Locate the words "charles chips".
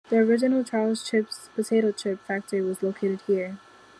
0.63-1.51